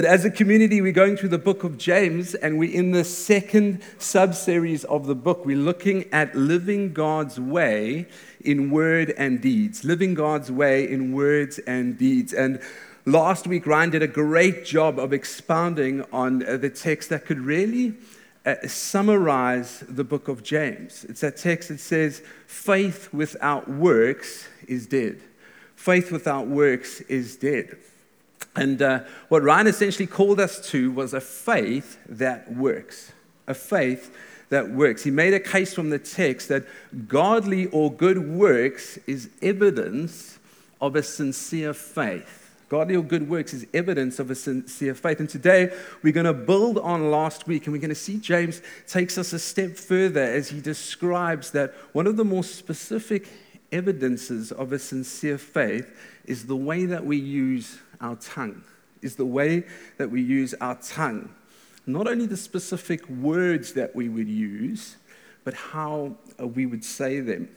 [0.00, 3.04] But as a community, we're going through the book of James, and we're in the
[3.04, 5.44] second sub series of the book.
[5.44, 8.06] We're looking at living God's way
[8.40, 9.84] in word and deeds.
[9.84, 12.32] Living God's way in words and deeds.
[12.32, 12.62] And
[13.04, 17.40] last week, Ryan did a great job of expounding on uh, the text that could
[17.40, 17.92] really
[18.46, 21.04] uh, summarize the book of James.
[21.10, 25.20] It's that text that says, faith without works is dead.
[25.76, 27.76] Faith without works is dead.
[28.56, 33.12] And uh, what Ryan essentially called us to was a faith that works.
[33.46, 34.14] A faith
[34.50, 35.04] that works.
[35.04, 36.66] He made a case from the text that
[37.08, 40.38] godly or good works is evidence
[40.80, 42.36] of a sincere faith.
[42.68, 45.18] Godly or good works is evidence of a sincere faith.
[45.18, 45.72] And today
[46.02, 49.32] we're going to build on last week and we're going to see James takes us
[49.32, 53.28] a step further as he describes that one of the more specific
[53.72, 58.62] evidences of a sincere faith is the way that we use our tongue,
[59.02, 59.64] is the way
[59.98, 61.34] that we use our tongue.
[61.86, 64.96] Not only the specific words that we would use,
[65.44, 67.48] but how uh, we would say them.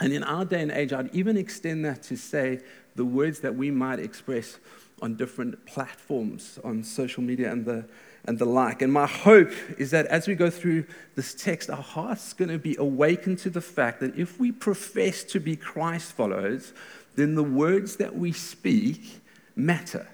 [0.00, 2.60] And in our day and age, I'd even extend that to say
[2.96, 4.58] the words that we might express
[5.00, 7.84] on different platforms, on social media and the,
[8.26, 8.82] and the like.
[8.82, 12.58] And my hope is that as we go through this text, our hearts going to
[12.58, 16.72] be awakened to the fact that if we profess to be Christ followers,
[17.16, 19.20] then the words that we speak
[19.56, 20.08] matter.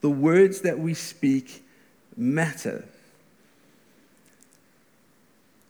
[0.00, 1.64] The words that we speak
[2.16, 2.84] matter.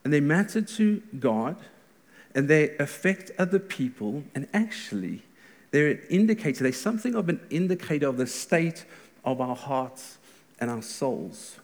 [0.04, 1.56] And they matter to God,
[2.34, 5.22] and they affect other people, and actually,
[5.70, 8.84] they're an indicator, they're something of an indicator of the state
[9.24, 10.18] of our hearts
[10.60, 11.56] and our souls.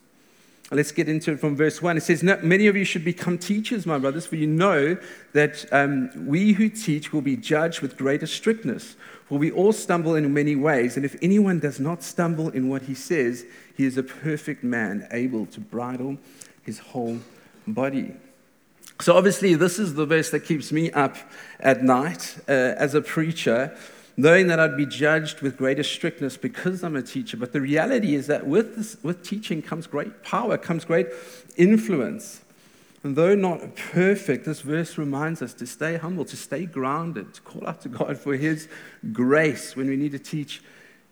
[0.70, 1.96] Let's get into it from verse 1.
[1.96, 4.98] It says, Many of you should become teachers, my brothers, for you know
[5.32, 8.94] that um, we who teach will be judged with greater strictness.
[9.24, 12.82] For we all stumble in many ways, and if anyone does not stumble in what
[12.82, 16.18] he says, he is a perfect man, able to bridle
[16.62, 17.18] his whole
[17.66, 18.14] body.
[19.00, 21.16] So, obviously, this is the verse that keeps me up
[21.60, 23.74] at night uh, as a preacher
[24.18, 27.36] knowing that I'd be judged with greater strictness because I'm a teacher.
[27.36, 31.06] But the reality is that with, this, with teaching comes great power, comes great
[31.56, 32.42] influence.
[33.04, 37.40] And though not perfect, this verse reminds us to stay humble, to stay grounded, to
[37.42, 38.68] call out to God for His
[39.12, 40.62] grace when we need to teach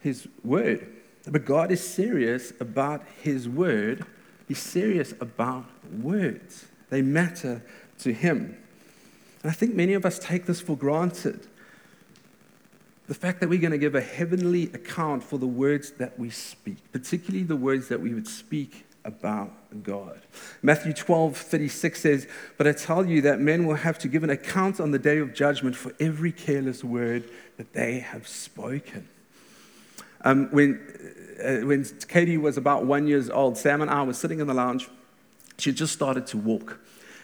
[0.00, 0.88] His word.
[1.28, 4.04] But God is serious about His word,
[4.48, 6.66] He's serious about words.
[6.90, 7.62] They matter
[8.00, 8.58] to Him.
[9.44, 11.46] And I think many of us take this for granted
[13.06, 16.30] the fact that we're going to give a heavenly account for the words that we
[16.30, 19.52] speak, particularly the words that we would speak about
[19.84, 20.20] God.
[20.62, 22.28] Matthew 12, 36 says,
[22.58, 25.18] But I tell you that men will have to give an account on the day
[25.18, 29.08] of judgment for every careless word that they have spoken.
[30.22, 30.80] Um, when,
[31.42, 34.54] uh, when Katie was about one years old, Sam and I were sitting in the
[34.54, 34.88] lounge.
[35.58, 36.80] She just started to walk.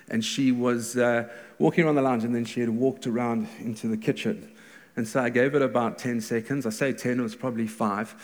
[0.08, 1.28] And she was uh,
[1.58, 4.51] walking around the lounge, and then she had walked around into the kitchen.
[4.96, 6.66] And so I gave it about 10 seconds.
[6.66, 8.14] I say 10, it was probably five.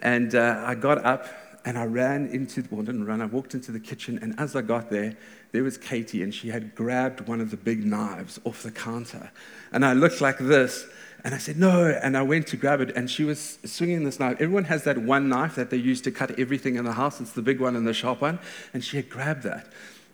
[0.00, 1.26] And uh, I got up
[1.64, 4.18] and I ran into, well, I didn't run, I walked into the kitchen.
[4.22, 5.16] And as I got there,
[5.52, 9.30] there was Katie, and she had grabbed one of the big knives off the counter.
[9.72, 10.86] And I looked like this.
[11.24, 11.86] And I said, no.
[12.02, 14.34] And I went to grab it, and she was swinging this knife.
[14.40, 17.20] Everyone has that one knife that they use to cut everything in the house.
[17.20, 18.38] It's the big one and the sharp one.
[18.72, 19.66] And she had grabbed that.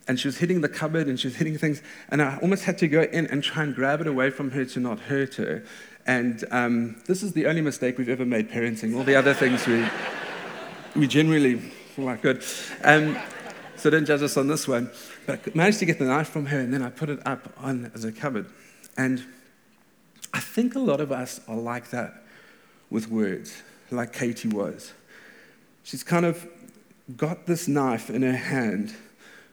[0.06, 1.82] And she was hitting the cupboard and she was hitting things.
[2.10, 4.64] And I almost had to go in and try and grab it away from her
[4.66, 5.64] to not hurt her.
[6.06, 8.96] And um, this is the only mistake we've ever made parenting.
[8.96, 9.84] All the other things we,
[10.94, 12.44] we generally quite good.
[12.82, 13.16] Um,
[13.76, 14.90] so don't judge us on this one.
[15.26, 17.52] But I managed to get the knife from her, and then I put it up
[17.58, 18.46] on as a cupboard.
[18.96, 19.24] And
[20.32, 22.22] I think a lot of us are like that
[22.90, 24.92] with words, like Katie was.
[25.82, 26.46] She's kind of
[27.16, 28.94] got this knife in her hand,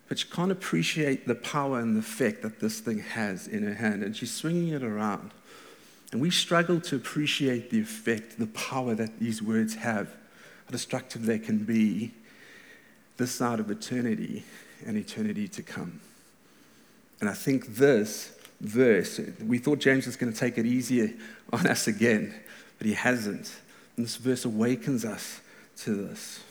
[0.08, 3.74] but she can't appreciate the power and the effect that this thing has in her
[3.74, 5.32] hand, and she's swinging it around.
[6.12, 11.26] And we struggle to appreciate the effect, the power that these words have, how destructive
[11.26, 12.12] they can be
[13.18, 14.44] this side of eternity
[14.86, 16.02] and eternity to come.
[17.20, 21.14] And I think this verse, we thought James was going to take it easier
[21.54, 22.34] on us again,
[22.78, 23.52] but he hasn't.
[23.96, 25.40] And this verse awakens us
[25.78, 26.42] to this.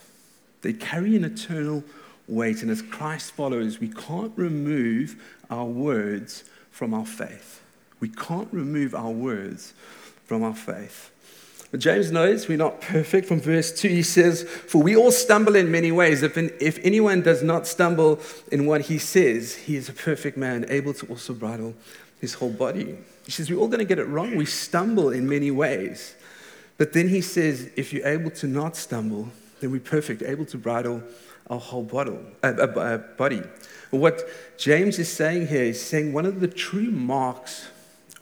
[0.61, 1.83] They carry an eternal
[2.27, 7.60] weight, and as Christ followers, we can't remove our words from our faith.
[8.01, 9.73] We can't remove our words
[10.25, 11.11] from our faith.
[11.71, 13.27] But James knows we're not perfect.
[13.27, 16.21] From verse 2, he says, For we all stumble in many ways.
[16.21, 18.19] If, if anyone does not stumble
[18.51, 21.73] in what he says, he is a perfect man, able to also bridle
[22.19, 22.97] his whole body.
[23.25, 24.35] He says, We're all going to get it wrong.
[24.35, 26.15] We stumble in many ways.
[26.77, 29.29] But then he says, If you're able to not stumble,
[29.61, 31.01] then we're perfect, able to bridle
[31.49, 33.43] our whole bottle, uh, uh, uh, body.
[33.91, 34.27] What
[34.57, 37.67] James is saying here is saying one of the true marks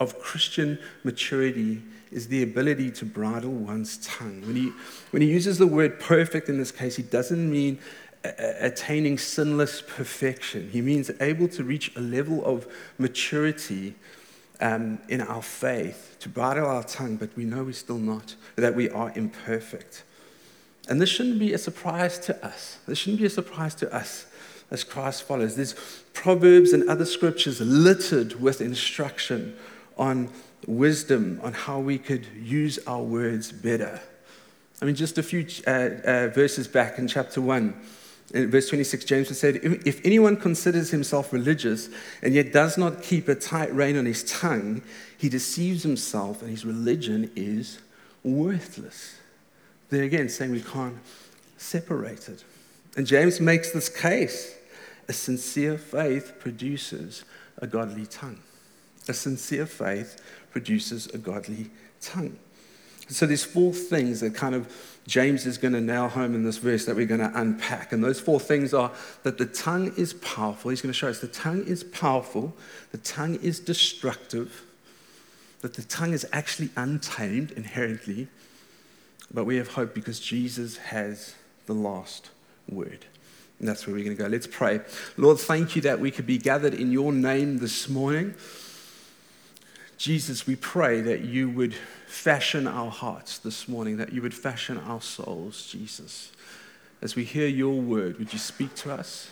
[0.00, 4.40] of Christian maturity is the ability to bridle one's tongue.
[4.40, 4.72] When he,
[5.10, 7.78] when he uses the word perfect in this case, he doesn't mean
[8.24, 10.70] attaining sinless perfection.
[10.70, 12.66] He means able to reach a level of
[12.98, 13.94] maturity
[14.60, 18.74] um, in our faith, to bridle our tongue, but we know we're still not, that
[18.74, 20.04] we are imperfect.
[20.88, 22.78] And this shouldn't be a surprise to us.
[22.86, 24.26] This shouldn't be a surprise to us
[24.70, 25.56] as Christ follows.
[25.56, 25.74] There's
[26.12, 29.56] proverbs and other scriptures littered with instruction
[30.00, 30.30] on
[30.66, 34.00] wisdom, on how we could use our words better.
[34.82, 37.74] I mean, just a few uh, uh, verses back in chapter 1,
[38.32, 41.90] in verse 26, James said, If anyone considers himself religious
[42.22, 44.82] and yet does not keep a tight rein on his tongue,
[45.18, 47.80] he deceives himself and his religion is
[48.22, 49.16] worthless.
[49.90, 50.98] There again, saying we can't
[51.58, 52.44] separate it.
[52.96, 54.56] And James makes this case
[55.08, 57.24] a sincere faith produces
[57.58, 58.38] a godly tongue.
[59.10, 60.22] A sincere faith
[60.52, 61.68] produces a godly
[62.00, 62.38] tongue.
[63.08, 64.72] So there's four things that kind of
[65.04, 67.90] James is going to nail home in this verse that we're going to unpack.
[67.90, 68.92] And those four things are
[69.24, 70.70] that the tongue is powerful.
[70.70, 72.54] He's going to show us the tongue is powerful,
[72.92, 74.62] the tongue is destructive,
[75.62, 78.28] that the tongue is actually untamed inherently,
[79.34, 81.34] but we have hope because Jesus has
[81.66, 82.30] the last
[82.68, 83.06] word.
[83.58, 84.28] And that's where we're going to go.
[84.28, 84.82] Let's pray.
[85.16, 88.36] Lord, thank you that we could be gathered in your name this morning.
[90.00, 91.74] Jesus, we pray that you would
[92.06, 96.32] fashion our hearts this morning, that you would fashion our souls, Jesus.
[97.02, 99.28] As we hear your word, would you speak to us?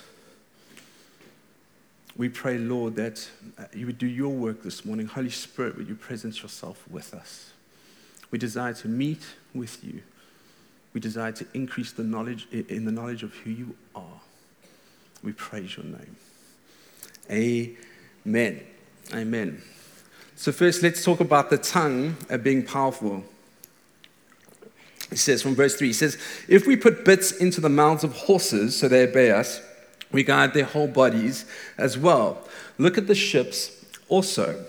[2.19, 5.06] We pray, Lord, that uh, you would do your work this morning.
[5.06, 7.50] Holy Spirit, would you presence yourself with us?
[8.31, 9.25] We desire to meet
[9.55, 10.03] with you.
[10.93, 14.21] We desire to increase the knowledge in the knowledge of who you are.
[15.23, 16.17] We praise your name.
[18.26, 18.67] Amen.
[19.14, 19.62] Amen.
[20.38, 23.25] So, first, let's talk about the tongue uh, being powerful.
[25.11, 28.12] It says from verse 3, he says, If we put bits into the mouths of
[28.12, 29.61] horses so they obey us,
[30.12, 31.44] we guide their whole bodies
[31.76, 32.46] as well.
[32.79, 34.64] Look at the ships also.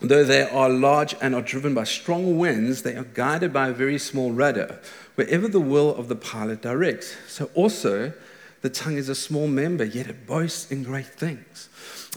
[0.00, 3.74] Though they are large and are driven by strong winds, they are guided by a
[3.74, 4.80] very small rudder,
[5.14, 7.14] wherever the will of the pilot directs.
[7.28, 8.14] So also,
[8.62, 11.68] the tongue is a small member, yet it boasts in great things.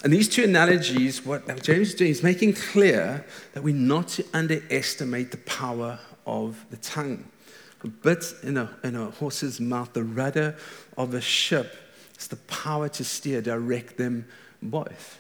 [0.04, 4.26] And these two analogies, what James is doing is making clear that we're not to
[4.34, 7.26] underestimate the power of the tongue.
[7.84, 10.56] A bit in a, in a horse's mouth, the rudder
[10.98, 11.76] of a ship,
[12.18, 14.26] is the power to steer, direct them
[14.62, 15.20] both.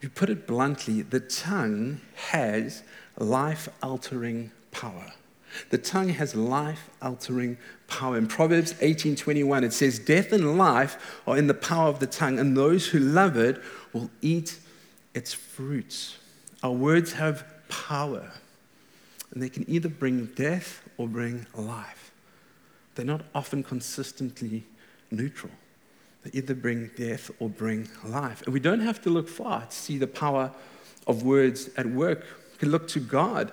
[0.00, 2.00] You put it bluntly, the tongue
[2.30, 2.82] has
[3.18, 5.12] life altering power.
[5.70, 8.16] The tongue has life altering power.
[8.16, 12.38] In Proverbs 18:21 it says death and life are in the power of the tongue
[12.38, 13.62] and those who love it
[13.92, 14.58] will eat
[15.14, 16.18] its fruits.
[16.62, 18.30] Our words have power,
[19.32, 22.12] and they can either bring death or bring life.
[22.94, 24.64] They're not often consistently
[25.10, 25.52] neutral.
[26.22, 28.42] They either bring death or bring life.
[28.42, 30.52] And we don't have to look far to see the power
[31.06, 32.24] of words at work.
[32.52, 33.52] We can look to God.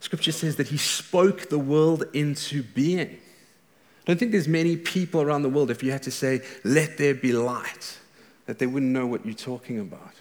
[0.00, 3.10] Scripture says that He spoke the world into being.
[3.10, 6.98] I don't think there's many people around the world, if you had to say, let
[6.98, 7.98] there be light,
[8.46, 10.12] that they wouldn't know what you're talking about.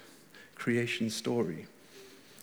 [0.56, 1.66] Creation story.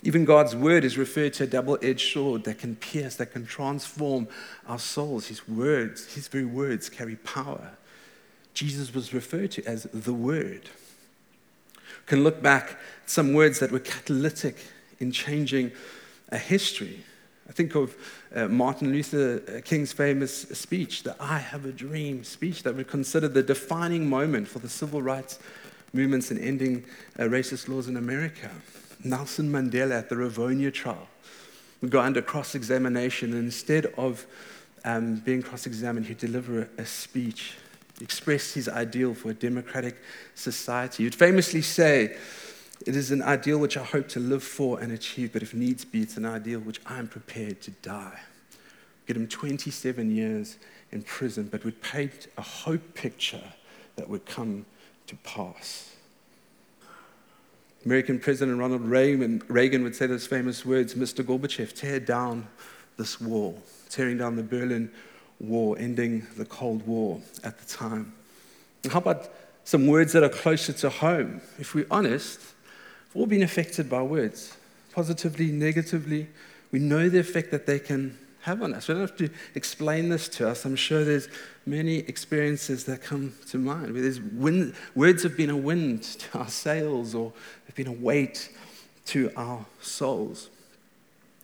[0.03, 3.47] Even God's word is referred to a double edged sword that can pierce, that can
[3.47, 4.29] transform
[4.67, 5.27] our souls.
[5.27, 7.73] His words, his very words carry power.
[8.57, 10.71] Jesus was referred to as the Word.
[12.07, 14.57] Can look back at some words that were catalytic
[14.99, 15.73] in changing
[16.31, 17.05] a history.
[17.49, 17.95] I think of
[18.35, 23.29] uh, Martin Luther King's famous speech, the I Have a Dream speech, that we consider
[23.29, 25.39] the defining moment for the civil rights
[25.97, 26.85] movements in ending
[27.19, 28.51] uh, racist laws in America.
[29.03, 31.09] Nelson Mandela at the Rivonia trial
[31.81, 34.27] would go under cross examination, and instead of
[34.85, 37.55] um, being cross examined, he'd deliver a, a speech,
[38.01, 39.97] express his ideal for a democratic
[40.35, 41.05] society.
[41.05, 42.17] He'd famously say,
[42.87, 45.85] It is an ideal which I hope to live for and achieve, but if needs
[45.85, 48.21] be, it's an ideal which I am prepared to die.
[49.07, 50.59] Get him 27 years
[50.93, 53.53] in prison, but would paint a hope picture
[53.97, 54.67] that would come
[55.07, 55.93] to pass.
[57.85, 61.25] American President Ronald Reagan, would say those famous words Mr.
[61.25, 62.49] Gorbachev, tear down
[62.97, 64.91] this wall, tearing down the Berlin
[65.39, 68.13] Wall, ending the Cold War at the time.
[68.83, 69.31] And how about
[69.65, 71.41] some words that are closer to home?
[71.59, 72.41] If we're honest,
[73.15, 74.57] we've all been affected by words,
[74.93, 76.29] positively, negatively.
[76.73, 78.87] We know the effect that they can have on us.
[78.87, 80.65] We don't have to explain this to us.
[80.65, 81.29] I'm sure there's
[81.67, 86.39] many experiences that come to mind where there's wind, words have been a wind to
[86.39, 87.33] our sails or
[87.67, 88.51] have been a weight
[89.07, 90.49] to our souls.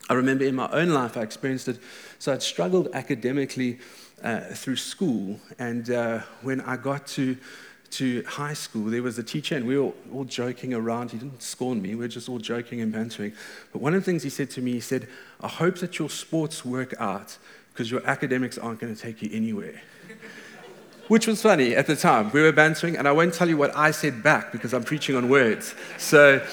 [0.09, 1.81] I remember in my own life, I experienced it.
[2.21, 3.81] So I'd struggled academically
[4.23, 7.37] uh, through school, and uh, when I got to
[7.93, 11.11] to high school, there was a teacher, and we were all joking around.
[11.11, 13.33] He didn't scorn me, we were just all joking and bantering.
[13.73, 15.09] But one of the things he said to me, he said,
[15.41, 17.37] I hope that your sports work out
[17.73, 19.81] because your academics aren't going to take you anywhere.
[21.09, 22.31] Which was funny at the time.
[22.33, 25.15] We were bantering, and I won't tell you what I said back because I'm preaching
[25.15, 25.75] on words.
[25.99, 26.45] So,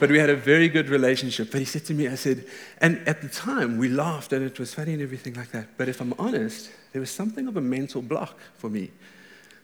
[0.00, 1.52] but we had a very good relationship.
[1.52, 2.44] But he said to me, I said,
[2.80, 5.68] and at the time we laughed and it was funny and everything like that.
[5.76, 8.90] But if I'm honest, there was something of a mental block for me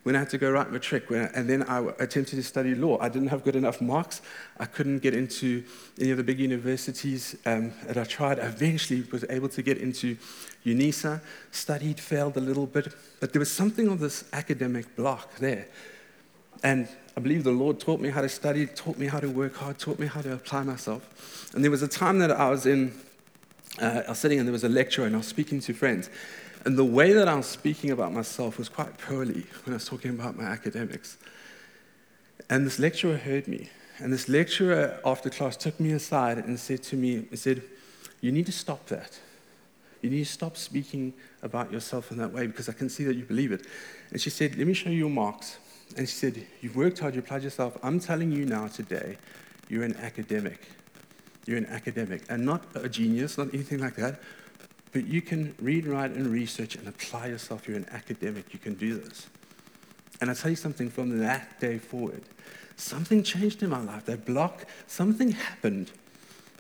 [0.05, 2.99] when I had to go write matric, I, and then I attempted to study law.
[3.01, 4.23] I didn't have good enough marks.
[4.59, 5.65] I couldn't get into
[5.99, 8.39] any of the big universities um, that I tried.
[8.39, 10.17] I eventually was able to get into
[10.65, 11.21] UNISA,
[11.51, 15.67] studied, failed a little bit, but there was something of this academic block there.
[16.63, 19.57] And I believe the Lord taught me how to study, taught me how to work
[19.57, 21.51] hard, taught me how to apply myself.
[21.55, 22.93] And there was a time that I was in,
[23.81, 26.11] uh, I was sitting and there was a lecture and I was speaking to friends.
[26.65, 29.85] And the way that I was speaking about myself was quite poorly when I was
[29.85, 31.19] talking about my academics.
[32.49, 33.69] And this lecturer heard me.
[33.99, 37.63] And this lecturer, after class, took me aside and said to me, he said,
[38.21, 39.19] You need to stop that.
[40.01, 43.15] You need to stop speaking about yourself in that way because I can see that
[43.15, 43.67] you believe it.
[44.11, 45.59] And she said, Let me show you your marks.
[45.97, 47.77] And she said, You've worked hard, you applied yourself.
[47.83, 49.19] I'm telling you now today,
[49.69, 50.61] you're an academic.
[51.47, 52.23] You're an academic.
[52.31, 54.21] And not a genius, not anything like that,
[54.95, 57.67] but you can read, write, and research and apply yourself.
[57.67, 58.53] You're an academic.
[58.53, 59.27] You can do this.
[60.21, 62.23] And I tell you something from that day forward,
[62.77, 64.07] something changed in my life.
[64.07, 65.91] That block, something happened.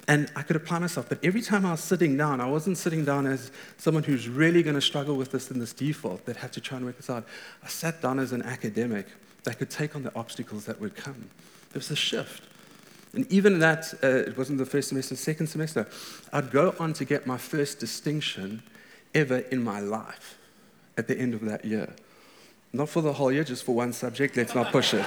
[0.08, 1.08] And I could apply myself.
[1.08, 4.64] But every time I was sitting down, I wasn't sitting down as someone who's really
[4.64, 7.08] going to struggle with this in this default that had to try and work this
[7.08, 7.24] out.
[7.62, 9.06] I sat down as an academic
[9.44, 11.30] that could take on the obstacles that would come.
[11.72, 12.42] There was a shift.
[13.14, 15.86] And even that, uh, it wasn't the first semester, second semester,
[16.32, 18.62] I'd go on to get my first distinction
[19.14, 20.36] ever in my life
[20.96, 21.94] at the end of that year.
[22.72, 24.36] Not for the whole year, just for one subject.
[24.36, 25.06] Let's not push it.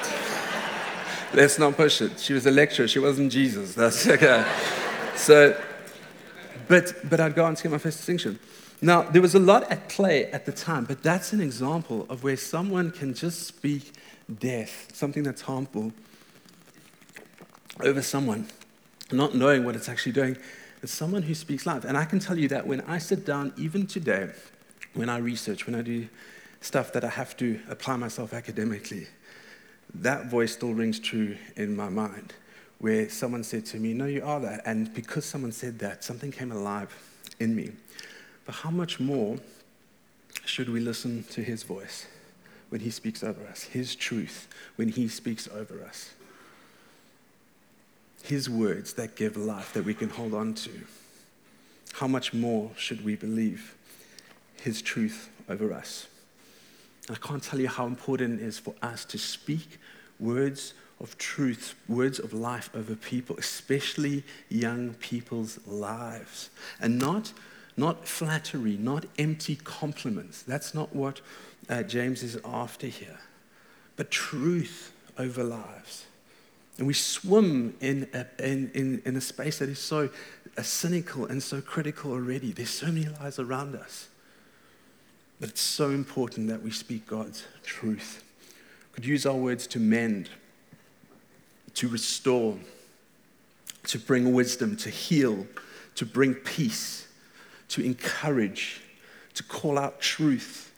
[1.33, 2.19] Let's not push it.
[2.19, 3.75] She was a lecturer, she wasn't Jesus.
[3.75, 4.45] That's okay.
[5.15, 5.61] So,
[6.67, 8.39] but, but I'd go on to get my first distinction.
[8.81, 12.23] Now, there was a lot at play at the time, but that's an example of
[12.23, 13.91] where someone can just speak
[14.39, 15.91] death, something that's harmful,
[17.81, 18.47] over someone,
[19.11, 20.37] not knowing what it's actually doing.
[20.83, 21.85] It's someone who speaks life.
[21.85, 24.29] And I can tell you that when I sit down, even today,
[24.93, 26.07] when I research, when I do
[26.61, 29.07] stuff that I have to apply myself academically,
[29.93, 32.33] that voice still rings true in my mind.
[32.79, 34.61] Where someone said to me, No, you are that.
[34.65, 36.95] And because someone said that, something came alive
[37.39, 37.71] in me.
[38.45, 39.37] But how much more
[40.45, 42.07] should we listen to his voice
[42.69, 46.11] when he speaks over us, his truth when he speaks over us?
[48.23, 50.71] His words that give life that we can hold on to.
[51.93, 53.75] How much more should we believe
[54.61, 56.07] His truth over us?
[57.09, 59.79] I can't tell you how important it is for us to speak
[60.19, 66.49] words of truth, words of life over people, especially young people's lives.
[66.81, 67.33] And not,
[67.77, 70.41] not flattery, not empty compliments.
[70.41, 71.21] That's not what
[71.69, 73.19] uh, James is after here.
[73.95, 76.06] But truth over lives.
[76.77, 80.09] And we swim in a, in, in, in a space that is so
[80.57, 82.51] uh, cynical and so critical already.
[82.51, 84.09] There's so many lies around us.
[85.39, 88.23] But it's so important that we speak God's truth.
[88.91, 90.29] Could use our words to mend,
[91.75, 92.57] to restore,
[93.85, 95.47] to bring wisdom, to heal,
[95.95, 97.07] to bring peace,
[97.69, 98.81] to encourage,
[99.33, 100.73] to call out truth.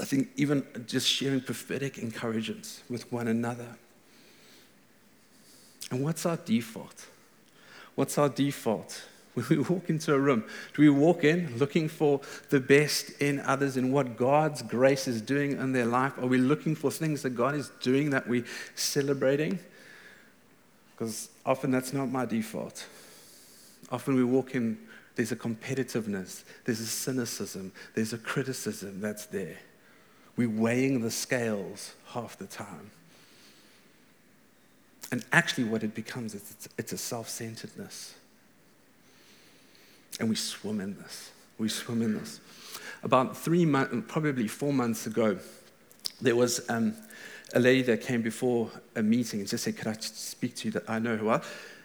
[0.00, 3.76] I think even just sharing prophetic encouragements with one another.
[5.92, 7.06] And what's our default?
[7.96, 9.02] What's our default?
[9.34, 10.44] When we walk into a room,
[10.74, 15.20] do we walk in looking for the best in others and what God's grace is
[15.20, 16.16] doing in their life?
[16.16, 19.58] Are we looking for things that God is doing that we're celebrating?
[20.92, 22.86] Because often that's not my default.
[23.90, 24.78] Often we walk in,
[25.14, 29.58] there's a competitiveness, there's a cynicism, there's a criticism that's there.
[30.36, 32.92] We're weighing the scales half the time.
[35.12, 38.14] And actually, what it becomes is it's, it's a self centeredness.
[40.18, 41.30] And we swim in this.
[41.58, 42.40] We swim in this.
[43.02, 45.38] About three months, probably four months ago,
[46.20, 46.94] there was um,
[47.54, 50.72] a lady that came before a meeting and just said, Could I speak to you?
[50.72, 51.42] That I know her well.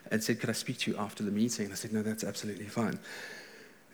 [0.10, 1.66] And said, Could I speak to you after the meeting?
[1.66, 2.98] And I said, No, that's absolutely fine.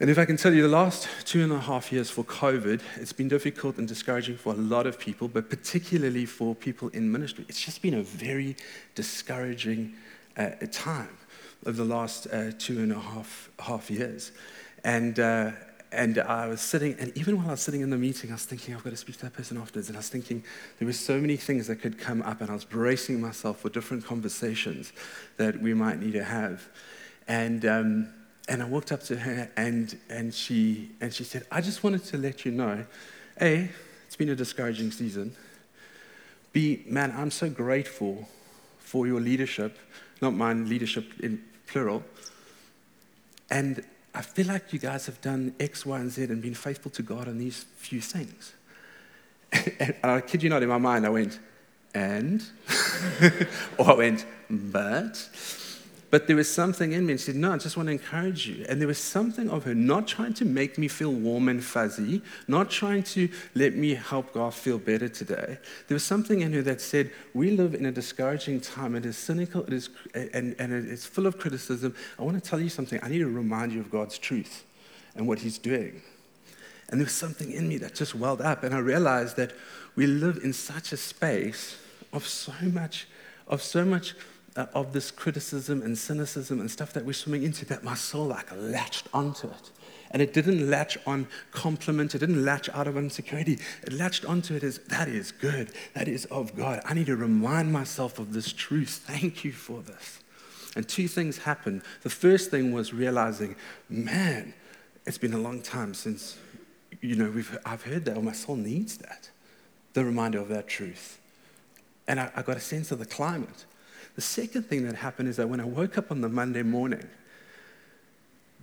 [0.04, 2.82] And if I can tell you, the last two and a half years for COVID,
[2.98, 7.10] it's been difficult and discouraging for a lot of people, but particularly for people in
[7.10, 7.46] ministry.
[7.48, 8.58] It's just been a very
[8.96, 9.94] discouraging
[10.36, 11.18] uh, time
[11.66, 14.34] over the last uh, two and a half, half years.
[14.84, 15.52] And, uh,
[15.94, 18.44] and I was sitting, and even while I was sitting in the meeting, I was
[18.44, 19.88] thinking, I've got to speak to that person afterwards.
[19.88, 20.44] And I was thinking,
[20.80, 23.70] there were so many things that could come up, and I was bracing myself for
[23.70, 24.92] different conversations
[25.38, 26.68] that we might need to have.
[27.26, 28.14] And, um,
[28.48, 32.04] and I walked up to her and, and, she, and she said, I just wanted
[32.06, 32.86] to let you know
[33.42, 33.70] A,
[34.06, 35.36] it's been a discouraging season.
[36.52, 38.28] B, man, I'm so grateful
[38.80, 39.78] for your leadership,
[40.22, 42.04] not mine, leadership in plural.
[43.50, 43.84] And
[44.14, 47.02] I feel like you guys have done X, Y, and Z and been faithful to
[47.02, 48.54] God on these few things.
[49.80, 51.40] and I kid you not, in my mind, I went,
[51.96, 52.44] and?
[53.78, 55.30] or I went, but?
[56.14, 58.46] But there was something in me and she said, No, I just want to encourage
[58.46, 58.68] you.
[58.70, 62.22] And there was something of her not trying to make me feel warm and fuzzy,
[62.48, 65.58] not trying to let me help God feel better today.
[65.88, 68.94] There was something in her that said, We live in a discouraging time.
[68.94, 71.96] It is cynical, it is, and, and it's full of criticism.
[72.20, 73.00] I want to tell you something.
[73.02, 74.66] I need to remind you of God's truth
[75.16, 76.04] and what He's doing.
[76.90, 78.64] And there was something in me that just welled up.
[78.64, 79.54] And I realized that
[79.96, 81.76] we live in such a space
[82.12, 83.08] of so much,
[83.48, 84.14] of so much
[84.56, 88.28] Uh, of this criticism and cynicism and stuff that we're swimming into that my soul
[88.28, 89.72] like latched onto it.
[90.12, 93.58] And it didn't latch on compliment, it didn't latch out of insecurity.
[93.82, 96.82] It latched onto it as that is good, that is of God.
[96.86, 99.04] I need to remind myself of this truth.
[99.08, 100.20] Thank you for this.
[100.76, 101.82] And two things happened.
[102.04, 103.56] The first thing was realizing,
[103.90, 104.54] man,
[105.08, 106.38] it's been a long time since,
[107.02, 109.32] you know, we've, I've heard that, or my soul needs that.
[109.94, 111.20] The reminder of that truth.
[112.08, 113.66] And I, I got a sense of the climate.
[114.16, 117.08] The second thing that happened is that when I woke up on the Monday morning,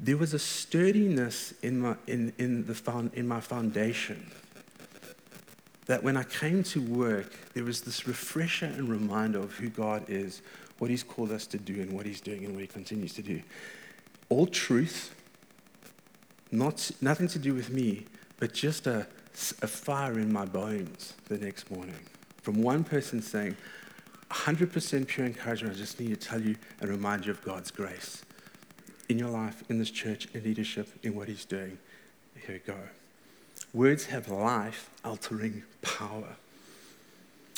[0.00, 4.30] there was a sturdiness in my, in, in, the in my foundation
[5.87, 10.04] that when I came to work, there was this refresher and reminder of who God
[10.08, 10.41] is,
[10.78, 13.23] what He's called us to do, and what He's doing and what He continues to
[13.23, 13.43] do.
[14.28, 15.13] All truth,
[16.52, 18.06] not, nothing to do with me,
[18.39, 19.06] but just a,
[19.63, 21.99] a fire in my bones the next morning.
[22.41, 23.56] From one person saying,
[24.30, 25.75] 100% pure encouragement.
[25.75, 28.25] I just need to tell you and remind you of God's grace
[29.08, 31.78] in your life, in this church, in leadership, in what He's doing.
[32.47, 32.78] Here we go.
[33.73, 36.36] Words have life altering power.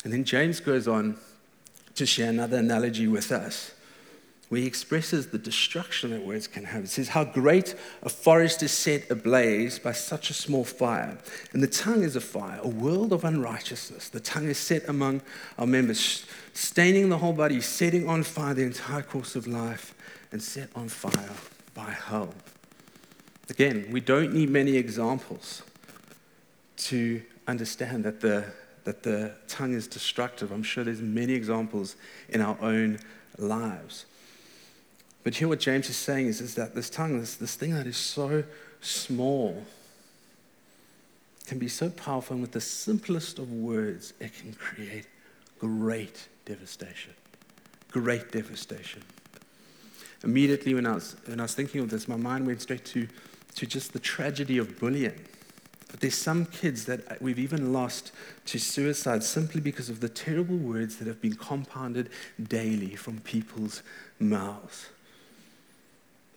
[0.05, 1.17] And then James goes on
[1.95, 3.73] to share another analogy with us
[4.53, 6.85] where he expresses the destruction that words can have.
[6.85, 11.17] It says, How great a forest is set ablaze by such a small fire.
[11.55, 14.11] And the tongue is a fire, a world of unrighteousness.
[14.11, 15.23] The tongue is set among
[15.59, 19.95] our members, staining the whole body, setting on fire the entire course of life,
[20.33, 21.31] and set on fire
[21.73, 22.35] by hell.
[23.49, 25.63] Again, we don't need many examples
[26.77, 28.45] to understand that the,
[28.85, 30.53] that the tongue is destructive.
[30.53, 31.97] I'm sure there's many examples
[32.29, 32.99] in our own
[33.39, 34.05] lives.
[35.25, 37.87] But here what James is saying is, is that this tongue, this, this thing that
[37.87, 38.45] is so
[38.81, 39.65] small,
[41.47, 45.07] can be so powerful, and with the simplest of words, it can create
[45.59, 47.13] great devastation.
[47.91, 49.03] Great devastation.
[50.25, 53.07] Immediately, when I was, when I was thinking of this, my mind went straight to,
[53.57, 55.21] to just the tragedy of bullying.
[55.91, 58.13] But there's some kids that we've even lost
[58.47, 62.09] to suicide simply because of the terrible words that have been compounded
[62.43, 63.83] daily from people's
[64.19, 64.87] mouths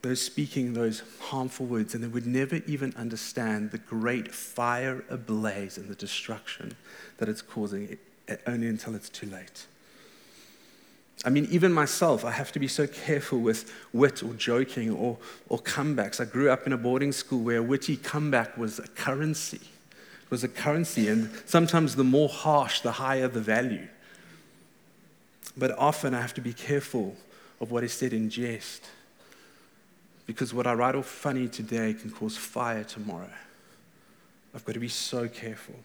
[0.05, 5.79] those speaking those harmful words, and they would never even understand the great fire ablaze
[5.79, 6.77] and the destruction
[7.17, 7.97] that it's causing,
[8.45, 9.65] only until it's too late.
[11.25, 15.17] I mean, even myself, I have to be so careful with wit or joking or,
[15.49, 16.21] or comebacks.
[16.21, 19.57] I grew up in a boarding school where a witty comeback was a currency.
[19.57, 23.87] It was a currency, and sometimes the more harsh, the higher the value.
[25.57, 27.15] But often I have to be careful
[27.59, 28.83] of what is said in jest
[30.25, 33.29] because what I write off funny today can cause fire tomorrow.
[34.53, 35.75] I've got to be so careful.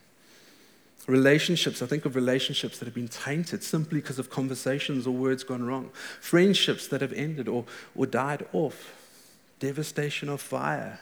[1.06, 5.42] Relationships, I think of relationships that have been tainted simply because of conversations or words
[5.42, 5.90] gone wrong.
[6.20, 7.64] Friendships that have ended or,
[7.96, 8.94] or died off.
[9.58, 11.00] Devastation of fire.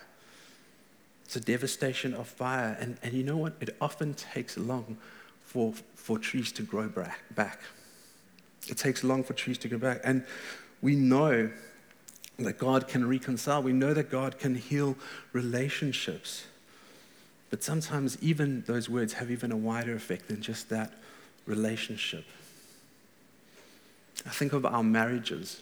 [1.24, 2.76] It's a devastation of fire.
[2.80, 3.54] And, and you know what?
[3.60, 4.96] It often takes long
[5.42, 6.88] for, for trees to grow
[7.34, 7.60] back.
[8.66, 10.00] It takes long for trees to grow back.
[10.04, 10.24] And
[10.80, 11.50] we know
[12.38, 13.62] that God can reconcile.
[13.62, 14.96] We know that God can heal
[15.32, 16.44] relationships.
[17.50, 20.92] But sometimes even those words have even a wider effect than just that
[21.46, 22.24] relationship.
[24.26, 25.60] I think of our marriages.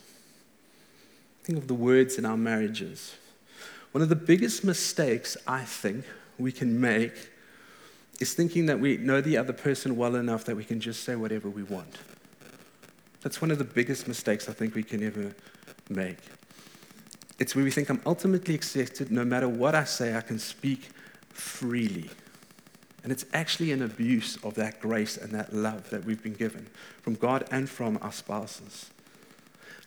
[1.44, 3.14] Think of the words in our marriages.
[3.92, 6.04] One of the biggest mistakes I think
[6.38, 7.30] we can make
[8.20, 11.16] is thinking that we know the other person well enough that we can just say
[11.16, 11.98] whatever we want.
[13.22, 15.34] That's one of the biggest mistakes I think we can ever
[15.88, 16.18] make.
[17.38, 20.88] It's where we think I'm ultimately accepted no matter what I say, I can speak
[21.28, 22.10] freely.
[23.02, 26.66] And it's actually an abuse of that grace and that love that we've been given
[27.02, 28.90] from God and from our spouses.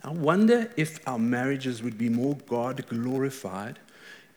[0.03, 3.79] I wonder if our marriages would be more God glorified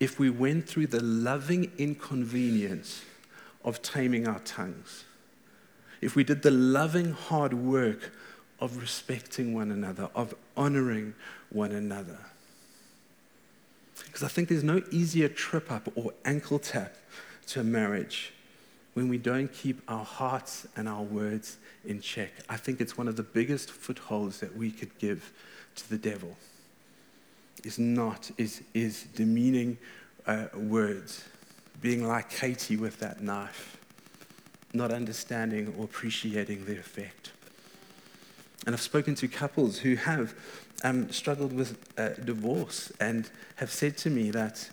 [0.01, 3.05] if we went through the loving inconvenience
[3.65, 5.05] of taming our tongues.
[6.01, 8.11] If we did the loving hard work
[8.59, 11.15] of respecting one another, of honoring
[11.51, 12.19] one another.
[14.05, 16.95] Because I think there's no easier trip up or ankle tap
[17.49, 18.33] to a marriage
[18.95, 22.31] when we don't keep our hearts and our words in check.
[22.49, 25.33] I think it's one of the biggest footholds that we could give
[25.77, 26.37] to the devil.
[27.65, 29.79] Is not, is, is demeaning
[30.27, 31.25] uh, words,
[31.81, 33.79] being like Katie with that knife,
[34.73, 37.33] not understanding or appreciating the effect.
[38.67, 40.35] And I've spoken to couples who have
[40.83, 44.71] um, struggled with uh, divorce and have said to me that,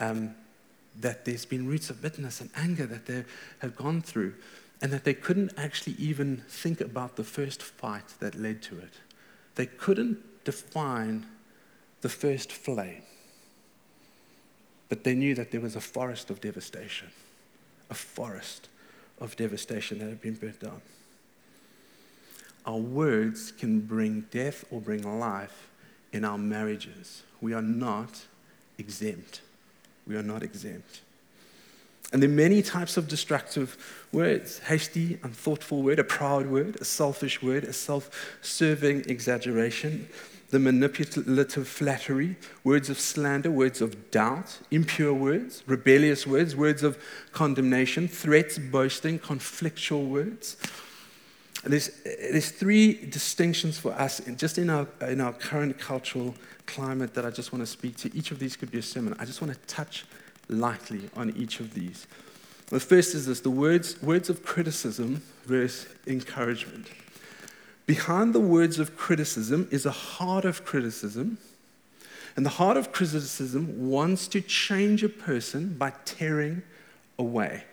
[0.00, 0.34] um,
[1.00, 3.24] that there's been roots of bitterness and anger that they
[3.60, 4.34] have gone through,
[4.82, 8.94] and that they couldn't actually even think about the first fight that led to it.
[9.54, 11.26] They couldn't define
[12.02, 13.02] the first flame,
[14.88, 17.08] but they knew that there was a forest of devastation,
[17.90, 18.68] a forest
[19.18, 20.82] of devastation that had been burnt down
[22.66, 25.68] our words can bring death or bring life
[26.12, 27.22] in our marriages.
[27.40, 28.24] We are not
[28.78, 29.40] exempt.
[30.06, 31.02] We are not exempt.
[32.12, 36.84] And there are many types of destructive words hasty, unthoughtful word, a proud word, a
[36.84, 40.08] selfish word, a self serving exaggeration,
[40.50, 46.96] the manipulative flattery, words of slander, words of doubt, impure words, rebellious words, words of
[47.32, 50.56] condemnation, threats, boasting, conflictual words
[51.68, 56.34] there's, there's three distinctions for us in, just in our, in our current cultural
[56.66, 58.16] climate that I just want to speak to.
[58.16, 59.16] Each of these could be a sermon.
[59.18, 60.04] I just want to touch
[60.48, 62.06] lightly on each of these.
[62.66, 66.88] The first is this the words, words of criticism versus encouragement.
[67.86, 71.38] Behind the words of criticism is a heart of criticism.
[72.34, 76.62] And the heart of criticism wants to change a person by tearing
[77.18, 77.64] away.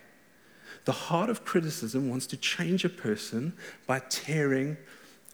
[0.86, 3.54] The heart of criticism wants to change a person
[3.88, 4.78] by tearing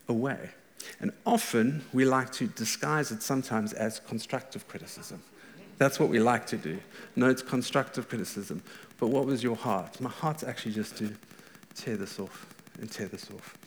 [0.07, 0.51] away.
[0.99, 5.21] And often we like to disguise it sometimes as constructive criticism.
[5.77, 6.79] That's what we like to do.
[7.15, 8.61] No, it's constructive criticism.
[8.99, 9.99] But what was your heart?
[10.01, 11.15] My heart's actually just to
[11.73, 12.45] tear this off
[12.79, 13.57] and tear this off.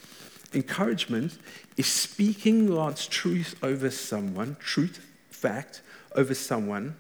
[0.55, 1.39] Encouragement
[1.79, 5.81] is speaking God's truth over someone, truth, fact,
[6.15, 6.95] over someone,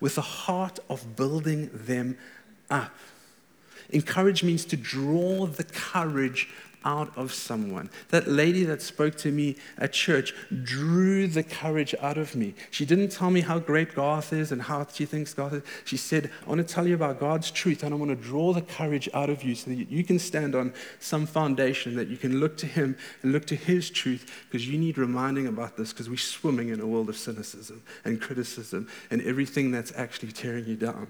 [0.00, 2.18] with a heart of building them
[2.68, 2.92] up.
[3.92, 6.48] Encourage means to draw the courage
[6.84, 7.90] out of someone.
[8.08, 12.54] That lady that spoke to me at church drew the courage out of me.
[12.70, 15.62] She didn't tell me how great Garth is and how she thinks Garth is.
[15.84, 18.52] She said, I want to tell you about God's truth and I want to draw
[18.52, 22.16] the courage out of you so that you can stand on some foundation that you
[22.16, 25.92] can look to Him and look to His truth because you need reminding about this
[25.92, 30.66] because we're swimming in a world of cynicism and criticism and everything that's actually tearing
[30.66, 31.08] you down.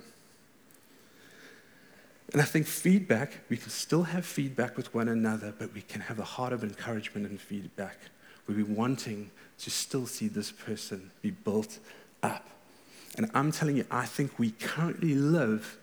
[2.33, 6.01] And I think feedback, we can still have feedback with one another, but we can
[6.03, 7.99] have a heart of encouragement and feedback.
[8.47, 11.79] We be wanting to still see this person be built
[12.23, 12.49] up.
[13.17, 15.79] And I'm telling you, I think we currently live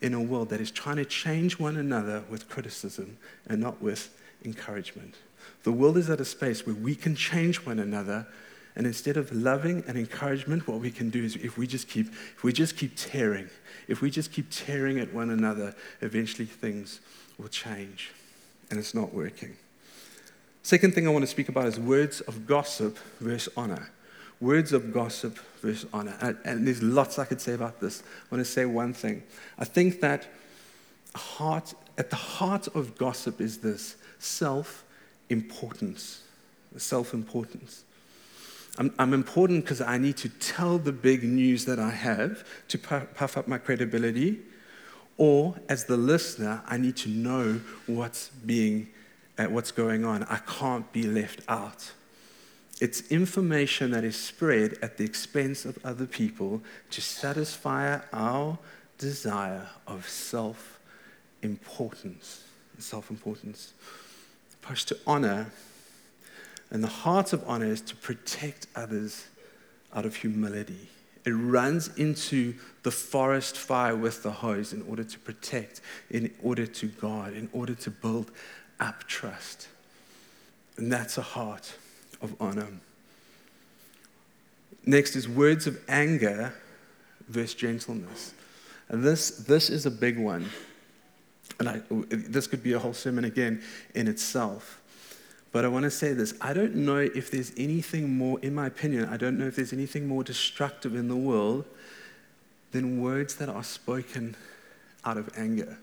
[0.00, 4.16] in a world that is trying to change one another with criticism and not with
[4.44, 5.16] encouragement.
[5.64, 8.26] The world is at a space where we can change one another
[8.78, 12.06] and instead of loving and encouragement, what we can do is if we just keep,
[12.36, 13.50] if we just keep tearing,
[13.88, 17.00] if we just keep tearing at one another, eventually things
[17.38, 18.12] will change.
[18.70, 19.56] And it's not working.
[20.62, 23.90] Second thing I want to speak about is words of gossip versus honor.
[24.40, 26.16] Words of gossip versus honor.
[26.20, 28.04] And, and there's lots I could say about this.
[28.30, 29.24] I want to say one thing.
[29.58, 30.28] I think that
[31.16, 34.84] heart, at the heart of gossip is this self
[35.30, 36.22] importance.
[36.76, 37.82] Self importance.
[38.78, 42.78] I'm, I'm important because I need to tell the big news that I have to
[42.78, 44.38] puff up my credibility.
[45.16, 48.88] Or as the listener, I need to know what's being,
[49.36, 50.22] uh, what's going on.
[50.24, 51.90] I can't be left out.
[52.80, 58.58] It's information that is spread at the expense of other people to satisfy our
[58.96, 60.78] desire of self
[61.42, 62.44] importance.
[62.78, 63.72] Self importance.
[64.62, 65.50] Opposed to honor
[66.70, 69.26] and the heart of honor is to protect others
[69.94, 70.88] out of humility.
[71.24, 76.66] It runs into the forest fire with the hose in order to protect, in order
[76.66, 78.30] to guard, in order to build
[78.80, 79.68] up trust.
[80.76, 81.74] And that's a heart
[82.22, 82.68] of honor.
[84.86, 86.54] Next is words of anger
[87.28, 88.32] versus gentleness.
[88.88, 90.48] And this, this is a big one.
[91.58, 93.62] And I, this could be a whole sermon again
[93.94, 94.80] in itself.
[95.50, 98.66] But I want to say this I don't know if there's anything more, in my
[98.66, 101.64] opinion, I don't know if there's anything more destructive in the world
[102.72, 104.36] than words that are spoken
[105.04, 105.78] out of anger.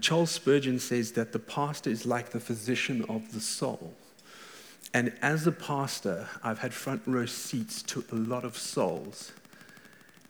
[0.00, 3.94] Charles Spurgeon says that the pastor is like the physician of the soul.
[4.92, 9.32] And as a pastor, I've had front row seats to a lot of souls.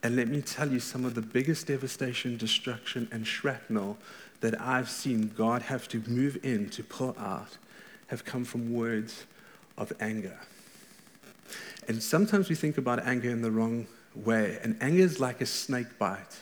[0.03, 3.99] And let me tell you, some of the biggest devastation, destruction, and shrapnel
[4.41, 7.57] that I've seen God have to move in to pull out
[8.09, 9.25] have come from words
[9.77, 10.38] of anger.
[11.87, 14.59] And sometimes we think about anger in the wrong way.
[14.62, 16.38] And anger is like a snake bite.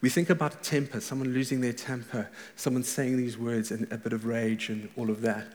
[0.00, 4.12] We think about temper, someone losing their temper, someone saying these words and a bit
[4.12, 5.46] of rage and all of that.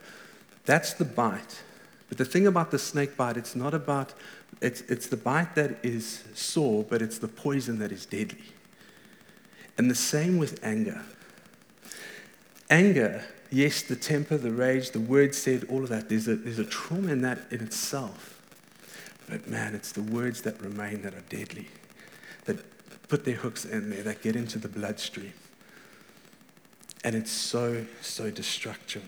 [0.64, 1.62] That's the bite.
[2.08, 4.12] But the thing about the snake bite, it's not about,
[4.60, 8.42] it's, it's the bite that is sore, but it's the poison that is deadly.
[9.78, 11.00] And the same with anger.
[12.68, 16.58] Anger, yes, the temper, the rage, the word said, all of that, there's a, there's
[16.58, 18.40] a trauma in that in itself.
[19.28, 21.68] But man, it's the words that remain that are deadly,
[22.44, 22.58] that
[23.08, 25.32] put their hooks in there, that get into the bloodstream.
[27.04, 29.04] And it's so, so destructive.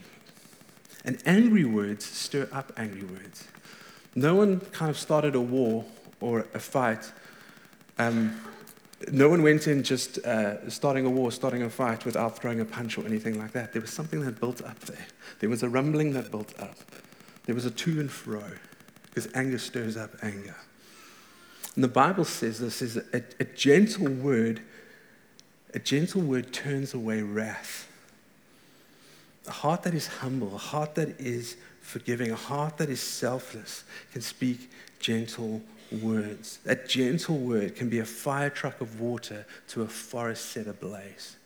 [1.05, 3.49] And angry words stir up angry words.
[4.15, 5.85] No one kind of started a war
[6.21, 7.11] or a fight.
[7.99, 8.41] Um,
[9.11, 12.65] no one went in just uh, starting a war, starting a fight without throwing a
[12.65, 13.73] punch or anything like that.
[13.73, 15.07] There was something that built up there.
[15.41, 16.77] There was a rumbling that built up.
[17.47, 18.45] There was a to and fro
[19.07, 20.57] because anger stirs up anger.
[21.75, 24.61] And the Bible says this is a, a gentle word,
[25.75, 27.89] a gentle word turns away wrath.
[29.49, 33.85] A heart that is humble, a heart that is forgiving, a heart that is selfless
[34.13, 35.63] can speak gentle
[35.93, 36.59] words.
[36.65, 41.37] That gentle word can be a fire truck of water to a forest set ablaze.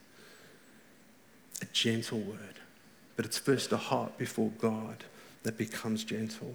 [1.61, 2.39] A gentle word.
[3.15, 5.03] But it's first a heart before God
[5.43, 6.53] that becomes gentle.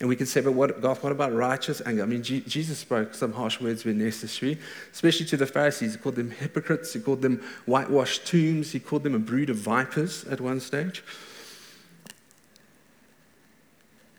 [0.00, 2.02] And we can say, but what, God, what about righteous anger?
[2.02, 4.58] I mean, G- Jesus spoke some harsh words when necessary,
[4.92, 5.94] especially to the Pharisees.
[5.94, 9.56] He called them hypocrites, he called them whitewashed tombs, he called them a brood of
[9.56, 11.04] vipers at one stage.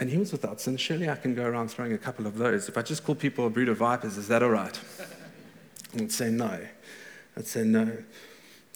[0.04, 0.76] And he was without sin.
[0.76, 2.68] Surely I can go around throwing a couple of those.
[2.68, 4.78] If I just call people a brood of vipers, is that all right?
[5.96, 6.60] I would say no.
[7.38, 7.90] I'd say no.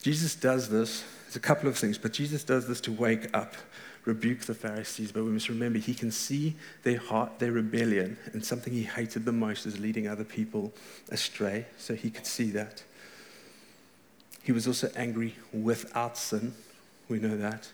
[0.01, 1.03] Jesus does this.
[1.25, 3.55] There's a couple of things, but Jesus does this to wake up
[4.05, 8.45] rebuke the Pharisees, but we must remember he can see their heart, their rebellion, and
[8.45, 10.71] something he hated the most is leading other people
[11.09, 11.65] astray.
[11.77, 12.83] So he could see that.
[14.43, 16.53] He was also angry without sin.
[17.09, 17.69] We know that.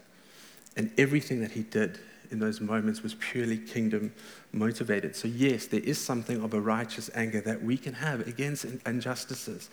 [0.76, 2.00] And everything that he did
[2.34, 4.12] in those moments was purely kingdom
[4.52, 5.16] motivated.
[5.16, 9.70] So, yes, there is something of a righteous anger that we can have against injustices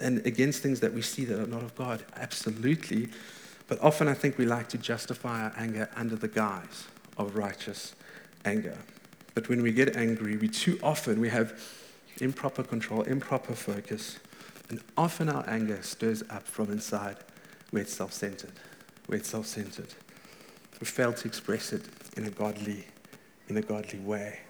[0.00, 2.04] and against things that we see that are not of God.
[2.16, 3.08] Absolutely.
[3.68, 7.94] But often I think we like to justify our anger under the guise of righteous
[8.44, 8.76] anger.
[9.34, 11.58] But when we get angry, we too often we have
[12.20, 14.18] improper control, improper focus,
[14.68, 17.16] and often our anger stirs up from inside
[17.70, 18.52] where it's self-centered,
[19.06, 19.94] where it's self-centered.
[20.80, 21.84] We fail to express it
[22.16, 22.86] in a godly,
[23.48, 24.40] in a godly way.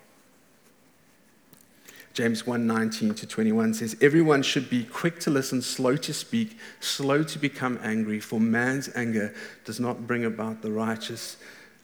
[2.13, 6.59] James 1 19 to 21 says, Everyone should be quick to listen, slow to speak,
[6.81, 11.37] slow to become angry, for man's anger does not bring about the righteous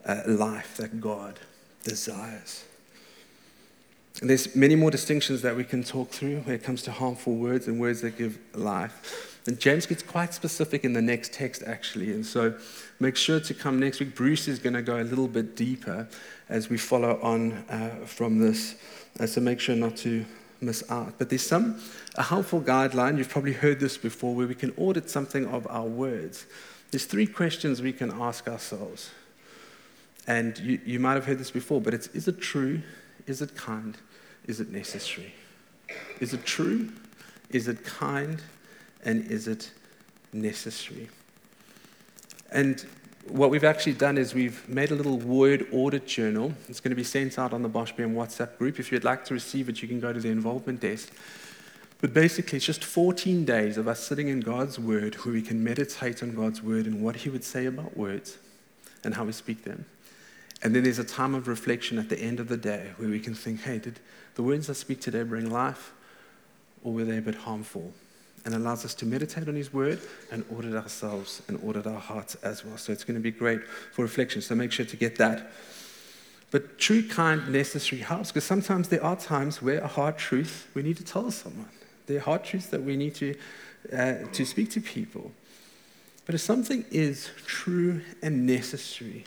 [0.05, 1.39] uh, life that God
[1.83, 2.65] desires.
[4.21, 7.35] And there's many more distinctions that we can talk through when it comes to harmful
[7.35, 9.26] words and words that give life.
[9.47, 12.11] And James gets quite specific in the next text, actually.
[12.11, 12.55] And so
[12.99, 14.13] make sure to come next week.
[14.13, 16.07] Bruce is going to go a little bit deeper
[16.49, 18.75] as we follow on uh, from this.
[19.19, 20.25] Uh, so make sure not to
[20.59, 21.13] miss out.
[21.17, 21.79] But there's some,
[22.15, 25.85] a helpful guideline, you've probably heard this before, where we can audit something of our
[25.85, 26.45] words.
[26.91, 29.11] There's three questions we can ask ourselves.
[30.27, 32.81] And you, you might have heard this before, but it's is it true?
[33.27, 33.97] Is it kind?
[34.45, 35.33] Is it necessary?
[36.19, 36.89] Is it true?
[37.49, 38.41] Is it kind?
[39.03, 39.71] And is it
[40.33, 41.09] necessary?
[42.51, 42.85] And
[43.27, 46.53] what we've actually done is we've made a little word audit journal.
[46.69, 48.79] It's going to be sent out on the Bosch BM WhatsApp group.
[48.79, 51.11] If you'd like to receive it, you can go to the involvement desk.
[51.99, 55.63] But basically, it's just 14 days of us sitting in God's Word where we can
[55.63, 58.37] meditate on God's Word and what He would say about words
[59.03, 59.85] and how we speak them.
[60.61, 63.19] And then there's a time of reflection at the end of the day where we
[63.19, 63.99] can think, hey, did
[64.35, 65.93] the words I speak today bring life
[66.83, 67.93] or were they a bit harmful?
[68.47, 69.99] And allows us to meditate on His Word
[70.31, 72.77] and audit ourselves and audit our hearts as well.
[72.77, 74.41] So it's going to be great for reflection.
[74.41, 75.51] So make sure to get that.
[76.49, 80.81] But true, kind, necessary helps because sometimes there are times where a hard truth we
[80.81, 81.67] need to tell someone.
[82.05, 83.35] There are hard truths that we need to,
[83.91, 85.33] uh, to speak to people.
[86.25, 89.25] But if something is true and necessary,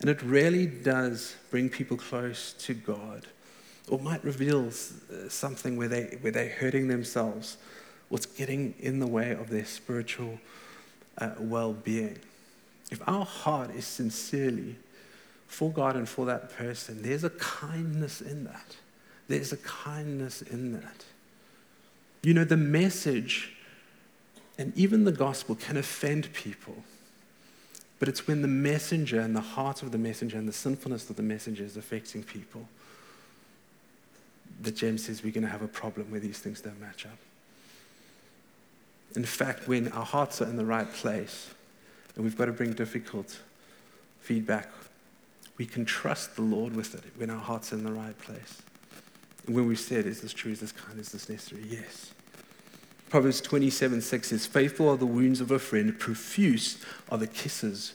[0.00, 3.26] and it really does bring people close to God,
[3.86, 7.58] or might reveal uh, something where, they, where they're hurting themselves,
[8.08, 10.38] what's getting in the way of their spiritual
[11.18, 12.18] uh, well being.
[12.90, 14.76] If our heart is sincerely
[15.46, 18.76] for God and for that person, there's a kindness in that.
[19.28, 21.04] There's a kindness in that.
[22.22, 23.54] You know, the message
[24.58, 26.74] and even the gospel can offend people.
[28.00, 31.16] But it's when the messenger and the heart of the messenger and the sinfulness of
[31.16, 32.68] the messenger is affecting people
[34.60, 37.18] that James says we're going to have a problem where these things don't match up.
[39.16, 41.50] In fact, when our hearts are in the right place
[42.14, 43.38] and we've got to bring difficult
[44.20, 44.70] feedback,
[45.56, 48.62] we can trust the Lord with it when our hearts are in the right place.
[49.46, 50.52] And when we said, Is this true?
[50.52, 51.00] Is this kind?
[51.00, 51.64] Is this necessary?
[51.68, 52.12] Yes.
[53.08, 57.94] Proverbs 27 6 says, Faithful are the wounds of a friend, profuse are the kisses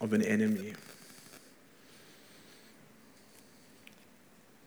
[0.00, 0.74] of an enemy.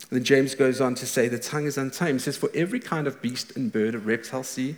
[0.10, 2.20] Then James goes on to say, The tongue is untamed.
[2.20, 4.76] He says, For every kind of beast and bird, of reptile, sea,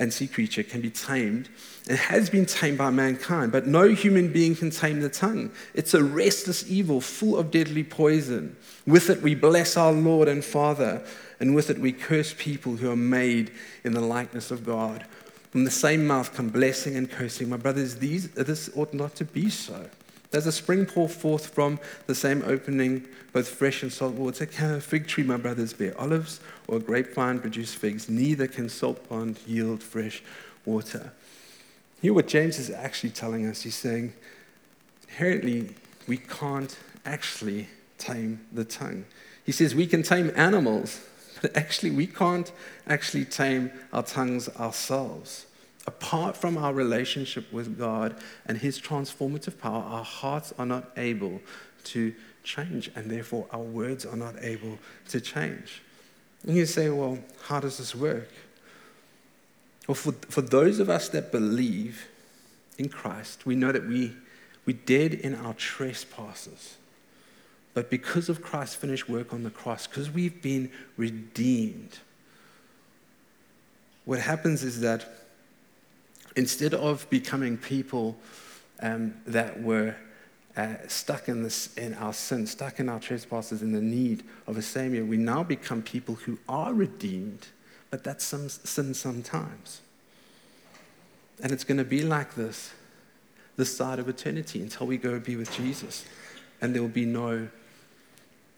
[0.00, 1.50] and sea creature can be tamed
[1.86, 5.52] and has been tamed by mankind, but no human being can tame the tongue.
[5.74, 8.56] It's a restless evil full of deadly poison.
[8.86, 11.04] With it we bless our Lord and Father
[11.38, 13.52] and with it we curse people who are made
[13.84, 15.04] in the likeness of God.
[15.50, 17.50] From the same mouth come blessing and cursing.
[17.50, 19.90] My brothers, these, this ought not to be so.
[20.30, 24.46] Does a spring pour forth from the same opening both fresh and salt water?
[24.46, 28.08] Can a fig tree, my brothers, bear olives, or a grapevine produce figs?
[28.08, 30.22] Neither can salt pond yield fresh
[30.64, 31.12] water.
[32.00, 33.62] Hear what James is actually telling us.
[33.62, 34.12] He's saying,
[35.08, 35.74] inherently,
[36.06, 39.04] we can't actually tame the tongue.
[39.44, 41.00] He says we can tame animals,
[41.42, 42.52] but actually, we can't
[42.86, 45.46] actually tame our tongues ourselves.
[45.86, 48.16] Apart from our relationship with God
[48.46, 51.40] and His transformative power, our hearts are not able
[51.84, 52.14] to
[52.44, 55.82] change, and therefore our words are not able to change.
[56.46, 58.28] And you say, well, how does this work?
[59.86, 62.08] Well, for, for those of us that believe
[62.78, 64.14] in Christ, we know that we,
[64.64, 66.76] we dead in our trespasses.
[67.72, 71.98] But because of Christ's finished work on the cross, because we've been redeemed,
[74.04, 75.19] what happens is that
[76.36, 78.16] instead of becoming people
[78.80, 79.94] um, that were
[80.56, 84.56] uh, stuck in, this, in our sin, stuck in our trespasses, in the need of
[84.56, 87.46] a Savior, we now become people who are redeemed,
[87.90, 89.80] but that's some sin sometimes.
[91.42, 92.72] And it's going to be like this
[93.60, 96.06] this side of eternity until we go be with Jesus.
[96.60, 97.48] And there will be no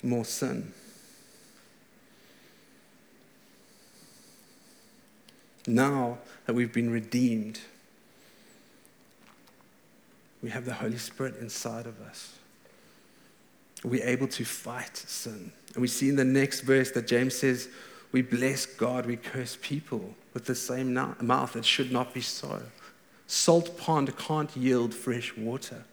[0.03, 0.73] more sin.
[5.67, 7.61] Now that we've been redeemed,
[10.43, 12.33] we have the Holy Spirit inside of us.
[13.85, 15.53] We're able to fight sin.
[15.75, 17.69] And we see in the next verse that James says,
[18.11, 21.57] We bless God, we curse people with the same mouth.
[21.57, 22.63] It should not be so.
[23.27, 25.85] Salt pond can't yield fresh water.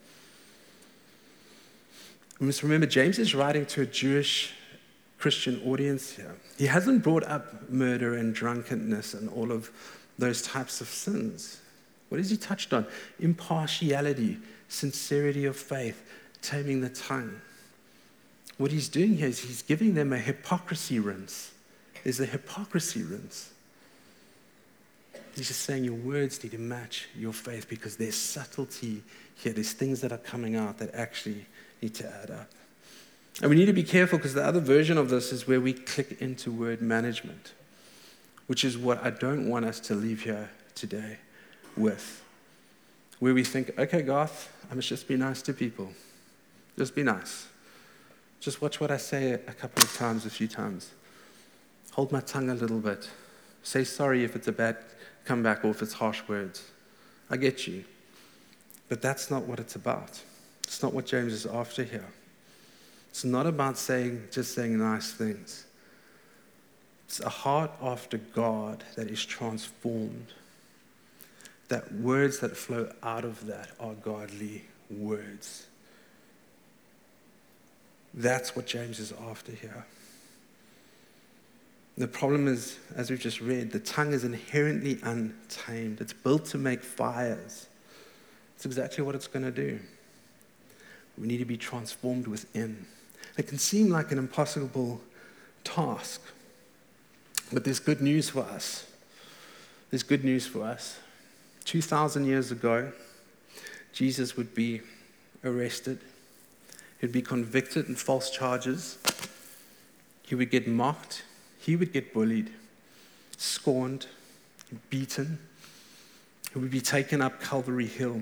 [2.39, 4.53] We must remember James is writing to a Jewish
[5.19, 6.33] Christian audience here.
[6.57, 9.69] He hasn't brought up murder and drunkenness and all of
[10.17, 11.59] those types of sins.
[12.07, 12.87] What has he touched on?
[13.19, 14.37] Impartiality,
[14.69, 16.01] sincerity of faith,
[16.41, 17.39] taming the tongue.
[18.57, 21.51] What he's doing here is he's giving them a hypocrisy rinse.
[22.03, 23.51] There's a hypocrisy rinse.
[25.35, 29.03] He's just saying your words need to match your faith because there's subtlety
[29.35, 29.53] here.
[29.53, 31.45] There's things that are coming out that actually
[31.81, 32.49] need to add up.
[33.41, 35.73] And we need to be careful because the other version of this is where we
[35.73, 37.53] click into word management,
[38.47, 41.17] which is what I don't want us to leave here today
[41.77, 42.23] with.
[43.19, 45.91] Where we think, okay, Garth, I must just be nice to people.
[46.77, 47.47] Just be nice.
[48.39, 50.91] Just watch what I say a couple of times, a few times.
[51.91, 53.09] Hold my tongue a little bit.
[53.63, 54.77] Say sorry if it's a bad
[55.25, 56.63] comeback or if it's harsh words.
[57.29, 57.83] I get you.
[58.87, 60.21] But that's not what it's about.
[60.63, 62.05] It's not what James is after here.
[63.09, 65.65] It's not about saying just saying nice things.
[67.05, 70.27] It's a heart after God that is transformed.
[71.69, 75.67] That words that flow out of that are godly words.
[78.13, 79.85] That's what James is after here.
[81.97, 86.01] The problem is, as we've just read, the tongue is inherently untamed.
[86.01, 87.67] It's built to make fires.
[88.55, 89.79] It's exactly what it's going to do.
[91.17, 92.85] We need to be transformed within.
[93.39, 94.99] It can seem like an impossible
[95.63, 96.21] task,
[97.53, 98.85] but there's good news for us.
[99.89, 100.99] There's good news for us.
[101.63, 102.91] 2,000 years ago,
[103.93, 104.81] Jesus would be
[105.45, 105.99] arrested,
[106.99, 108.97] he'd be convicted in false charges,
[110.23, 111.23] he would get mocked,
[111.59, 112.51] he would get bullied,
[113.37, 114.07] scorned,
[114.89, 115.39] beaten,
[116.51, 118.21] he would be taken up Calvary Hill.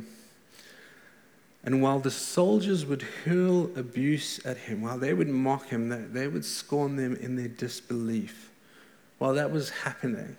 [1.68, 6.30] And while the soldiers would hurl abuse at him, while they would mock him, they
[6.30, 8.52] would scorn them in their disbelief,
[9.18, 10.38] while that was happening,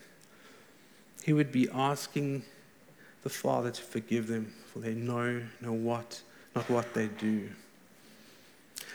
[1.23, 2.45] he would be asking
[3.25, 6.23] the Father to forgive them, for they know, know what,
[6.57, 7.51] not what they do.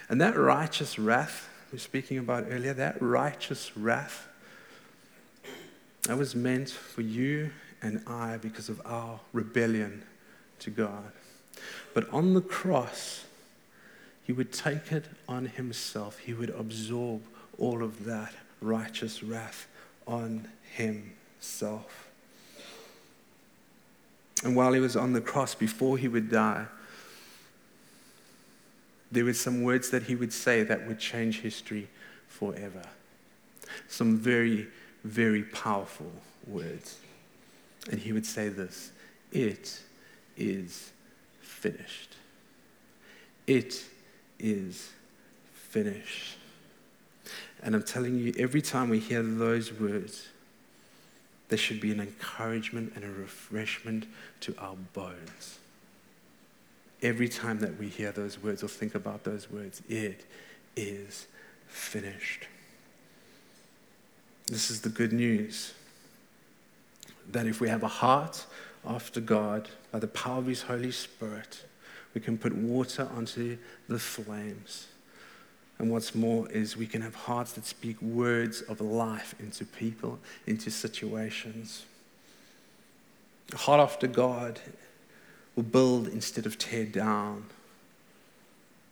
[0.10, 4.28] And that righteous wrath we were speaking about earlier, that righteous wrath,
[6.08, 7.52] that was meant for you
[7.84, 10.02] and I because of our rebellion
[10.62, 11.12] to God.
[11.94, 13.26] But on the cross,
[14.24, 16.20] he would take it on himself.
[16.20, 17.22] He would absorb
[17.58, 19.68] all of that righteous wrath
[20.08, 22.10] on himself.
[24.44, 26.66] And while he was on the cross, before he would die,
[29.12, 31.88] there were some words that he would say that would change history
[32.28, 32.82] forever.
[33.88, 34.68] Some very,
[35.04, 36.12] very powerful
[36.48, 36.98] words.
[37.92, 38.92] And he would say this
[39.32, 39.82] It
[40.36, 40.92] is
[41.64, 42.18] finished.
[43.48, 43.86] It
[44.38, 44.92] is
[45.54, 46.36] finished.
[47.62, 50.28] And I'm telling you, every time we hear those words,
[51.48, 54.08] there should be an encouragement and a refreshment
[54.42, 55.60] to our bones.
[57.02, 60.26] Every time that we hear those words or think about those words, it
[60.76, 61.28] is
[61.68, 62.48] finished.
[64.48, 65.74] This is the good news
[67.32, 68.46] that if we have a heart
[68.86, 71.66] after God, by the power of His Holy Spirit,
[72.14, 73.58] we can put water onto
[73.88, 74.88] the flames.
[75.80, 80.20] And what's more is we can have hearts that speak words of life into people,
[80.46, 81.86] into situations.
[83.52, 84.60] A heart after God
[85.56, 87.46] will build instead of tear down.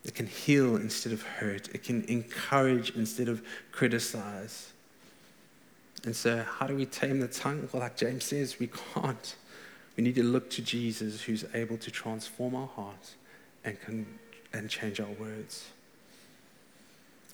[0.04, 1.68] It can heal instead of hurt.
[1.70, 4.74] It can encourage instead of criticize.
[6.04, 7.70] And so, how do we tame the tongue?
[7.72, 9.36] Well, like James says, we can't.
[9.98, 13.16] We need to look to Jesus who's able to transform our hearts
[13.64, 14.06] and, can,
[14.54, 15.66] and change our words.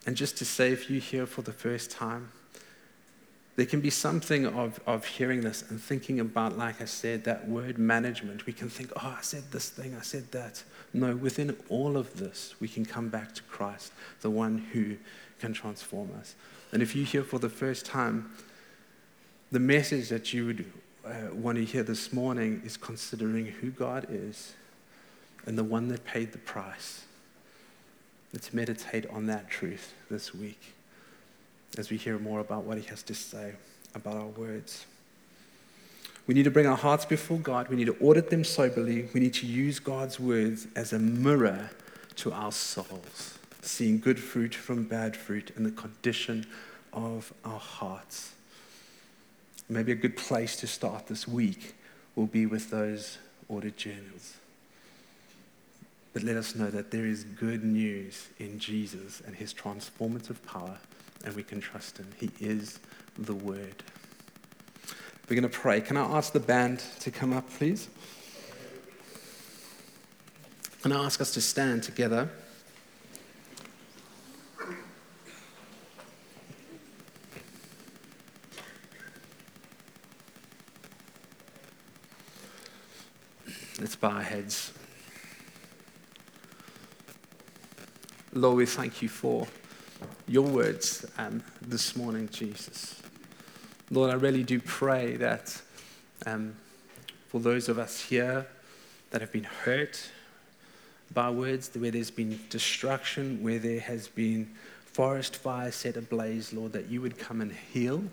[0.06, 2.32] And just to say, if you hear for the first time,
[3.58, 7.48] there can be something of, of hearing this and thinking about, like I said, that
[7.48, 8.46] word management.
[8.46, 10.64] We can think, oh, I said this thing, I said that.
[10.94, 13.92] No, within all of this, we can come back to Christ,
[14.22, 14.98] the one who
[15.40, 16.36] can transform us.
[16.72, 18.32] And if you hear for the first time,
[19.52, 20.72] the message that you would
[21.08, 24.54] uh, want to hear this morning is considering who God is
[25.46, 27.06] and the one that paid the price.
[28.34, 30.74] Let's meditate on that truth this week
[31.78, 33.54] as we hear more about what He has to say
[33.96, 34.86] about our words.
[36.28, 37.70] We need to bring our hearts before God.
[37.70, 39.08] We need to audit them soberly.
[39.14, 41.70] We need to use God's words as a mirror
[42.18, 46.46] to our souls, seeing good fruit from bad fruit and the condition
[46.92, 48.34] of our hearts.
[49.70, 51.76] Maybe a good place to start this week
[52.16, 53.18] will be with those
[53.50, 54.38] audit journals.
[56.14, 60.78] But let us know that there is good news in Jesus and his transformative power,
[61.26, 62.08] and we can trust him.
[62.18, 62.80] He is
[63.18, 63.84] the Word.
[65.30, 65.82] We're going to pray.
[65.82, 67.90] Can I ask the band to come up, please?
[70.84, 72.30] And I ask us to stand together.
[84.00, 84.74] Bow our heads.
[88.34, 89.48] Lord, we thank you for
[90.28, 93.02] your words um, this morning, Jesus.
[93.90, 95.60] Lord, I really do pray that
[96.26, 96.56] um,
[97.30, 98.46] for those of us here
[99.10, 100.10] that have been hurt
[101.14, 104.54] by words, where there's been destruction, where there has been
[104.86, 108.04] forest fire set ablaze, Lord, that you would come and heal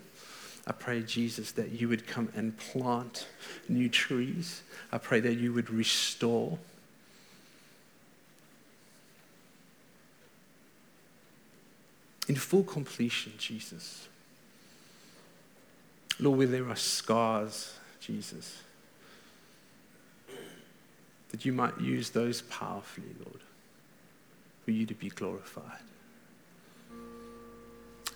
[0.67, 3.27] I pray, Jesus, that you would come and plant
[3.69, 4.63] new trees.
[4.91, 6.57] I pray that you would restore.
[12.27, 14.07] In full completion, Jesus.
[16.19, 18.63] Lord, where there are scars, Jesus,
[21.29, 23.41] that you might use those powerfully, Lord,
[24.63, 25.81] for you to be glorified.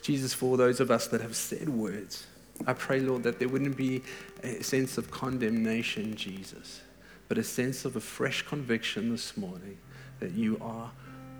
[0.02, 2.26] Jesus, for those of us that have said words,
[2.68, 4.03] I pray, Lord, that there wouldn't be
[4.43, 6.82] a sense of condemnation, Jesus,
[7.28, 9.78] but a sense of a fresh conviction this morning
[10.20, 10.91] that you are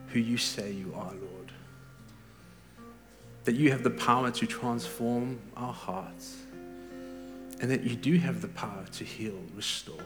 [0.07, 1.51] who you say you are, Lord.
[3.45, 6.38] That you have the power to transform our hearts,
[7.61, 10.03] and that you do have the power to heal, restore.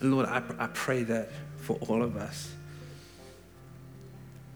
[0.00, 2.52] Lord, I, I pray that for all of us,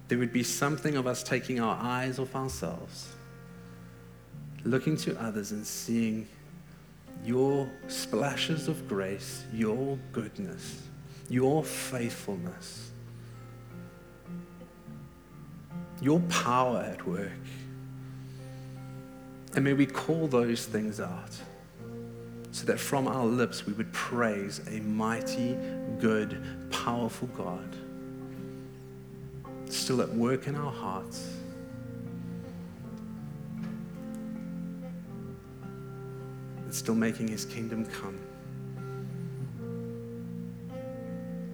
[0.09, 3.15] there would be something of us taking our eyes off ourselves,
[4.65, 6.29] looking to others and seeing
[7.25, 10.83] your splashes of grace, your goodness,
[11.29, 12.91] your faithfulness,
[16.01, 17.31] your power at work.
[19.55, 21.37] And may we call those things out
[22.53, 25.57] so that from our lips we would praise a mighty,
[25.99, 27.77] good, powerful God
[29.73, 31.37] still at work in our hearts.
[36.71, 38.17] It's still making his kingdom come.